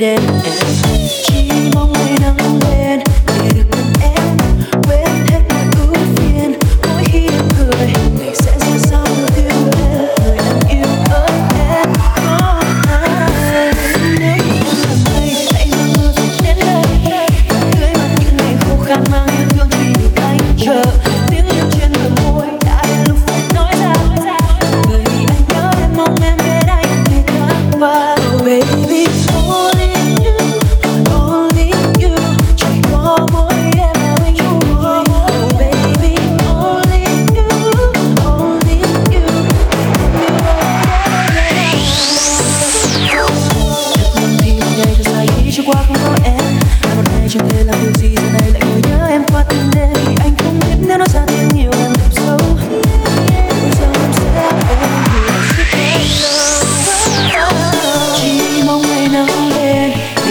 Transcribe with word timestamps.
needed. 0.00 0.39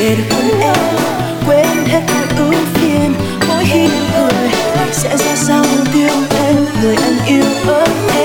về 0.09 0.15
được 0.15 0.23
em, 0.61 0.75
quên 1.47 1.85
hết 1.85 2.01
mọi 2.13 2.27
ưu 2.37 2.53
phiền 2.73 3.13
mỗi 3.47 3.63
khi 3.65 3.87
nụ 3.87 4.05
cười 4.13 4.49
sẽ 4.91 5.17
ra 5.17 5.35
sao 5.35 5.63
tiêu 5.93 6.09
em 6.45 6.55
người 6.81 6.95
anh 6.95 7.17
yêu 7.27 7.43
em. 7.67 8.18